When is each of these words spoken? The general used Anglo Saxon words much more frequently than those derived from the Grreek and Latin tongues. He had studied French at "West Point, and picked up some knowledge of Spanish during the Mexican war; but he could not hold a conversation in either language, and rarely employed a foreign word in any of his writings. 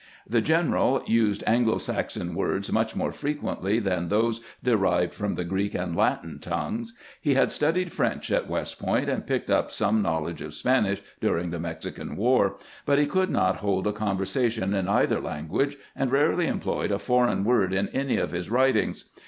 The 0.27 0.41
general 0.41 1.03
used 1.05 1.43
Anglo 1.45 1.77
Saxon 1.77 2.33
words 2.33 2.71
much 2.71 2.95
more 2.95 3.11
frequently 3.11 3.77
than 3.77 4.07
those 4.07 4.41
derived 4.63 5.13
from 5.13 5.35
the 5.35 5.45
Grreek 5.45 5.75
and 5.75 5.95
Latin 5.95 6.39
tongues. 6.39 6.93
He 7.21 7.35
had 7.35 7.51
studied 7.51 7.91
French 7.91 8.31
at 8.31 8.49
"West 8.49 8.79
Point, 8.79 9.09
and 9.09 9.27
picked 9.27 9.51
up 9.51 9.69
some 9.69 10.01
knowledge 10.01 10.41
of 10.41 10.55
Spanish 10.55 11.03
during 11.19 11.51
the 11.51 11.59
Mexican 11.59 12.15
war; 12.17 12.57
but 12.83 12.97
he 12.97 13.05
could 13.05 13.29
not 13.29 13.57
hold 13.57 13.85
a 13.85 13.93
conversation 13.93 14.73
in 14.73 14.87
either 14.87 15.19
language, 15.21 15.77
and 15.95 16.11
rarely 16.11 16.47
employed 16.47 16.89
a 16.89 16.97
foreign 16.97 17.43
word 17.43 17.71
in 17.71 17.87
any 17.89 18.17
of 18.17 18.31
his 18.31 18.49
writings. 18.49 19.03